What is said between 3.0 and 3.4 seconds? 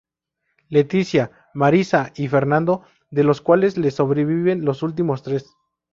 de los